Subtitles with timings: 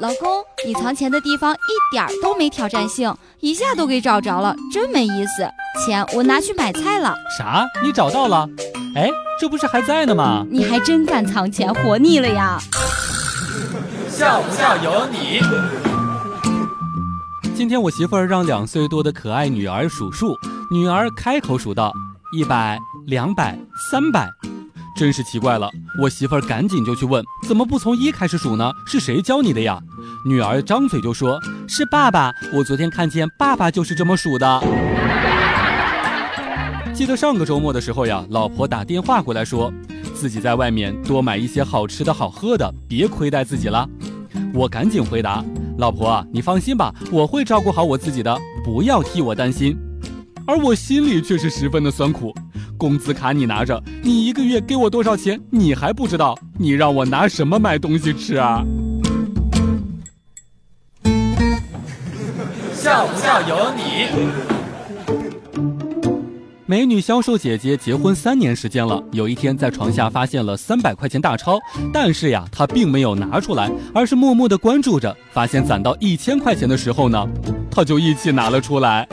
[0.00, 5.46] 老公，你藏钱的地方一点都没挑战性，一下都给找着了，真没意思。
[5.84, 7.14] 钱我拿去买菜了。
[7.36, 7.66] 啥？
[7.82, 8.48] 你找到了？
[8.96, 10.42] 哎，这不是还在呢吗？
[10.50, 12.58] 你还真敢藏钱，活腻了呀！
[14.08, 15.38] 笑不笑由你。
[17.54, 20.34] 今天我媳妇儿让两岁多的可爱女儿数数，
[20.70, 21.92] 女儿开口数道：
[22.32, 23.58] 一百、两百、
[23.90, 24.30] 三百。
[24.96, 28.70] 真是奇怪了，我媳妇儿赶紧就去问，怎么不从一开始数呢？
[28.86, 29.78] 是谁教你的呀？
[30.22, 34.60] 女儿张嘴就说：“是爸爸，我昨天看见爸爸就是这么数的。
[36.92, 39.72] ”记得上个周末的时候呀，老婆打电话过来说，
[40.14, 43.88] 自己在外面多买一些好吃的好喝的，别亏待自己了。
[44.52, 45.42] 我赶紧回答
[45.78, 49.74] ：“老婆，你放心吧，我会照顾好我自己的，不要替我担心。”
[50.46, 52.34] 而我心里却是十分的酸苦。
[52.76, 55.40] 工资卡你拿着，你一个月给我多少钱？
[55.50, 56.36] 你还不知道？
[56.58, 58.62] 你让我拿什么买东西吃啊？
[62.90, 64.08] 笑不笑由你。
[66.66, 71.56] 美女销售姐姐结婚三年时间了，有一天在床下发现了三百块钱大钞，
[71.92, 75.16] 但是呀，她并没有拿出来，而是默默的关注着。
[75.30, 77.24] 发现攒到一千块钱的时候呢，
[77.70, 79.06] 她就一起拿了出来。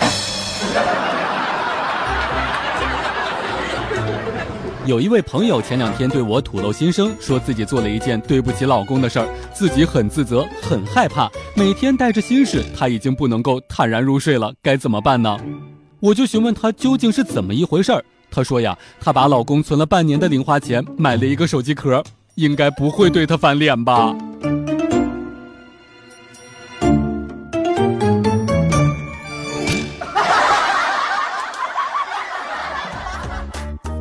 [4.87, 15.37] 有一位朋友前两天对我吐露心声，说自己做了一件对不起老公的事儿，自己很自责，很害怕，每天带着心事，他已经不能够坦然入睡了，该怎么办呢？
[15.99, 22.01] 我就询问他究竟是怎么一回事儿，他说呀，他把老公存了半年的零花钱买了一个手机壳，
[22.35, 24.15] 应该不会对他翻脸吧。